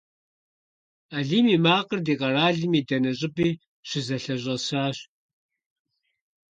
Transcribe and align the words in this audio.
Алим 1.17 1.45
и 1.55 1.57
макъыр 1.65 1.99
ди 2.05 2.13
къэралым 2.19 2.73
и 2.79 2.81
дэнэ 2.87 3.11
щӀыпӀи 3.17 3.49
щызэлъащӀэсащ. 3.87 4.97